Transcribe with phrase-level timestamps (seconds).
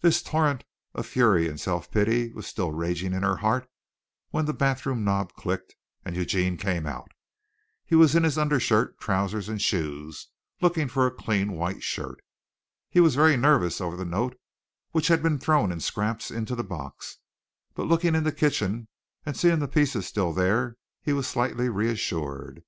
[0.00, 0.62] This torrent
[0.94, 3.68] of fury and self pity was still raging in her heart
[4.30, 7.10] when the bathroom knob clicked and Eugene came out.
[7.84, 10.28] He was in his undershirt, trousers and shoes,
[10.60, 12.22] looking for a clean white shirt.
[12.90, 14.38] He was very nervous over the note
[14.92, 17.18] which had been thrown in scraps into the box,
[17.74, 18.86] but looking in the kitchen
[19.24, 22.62] and seeing the pieces still there he was slightly reassured.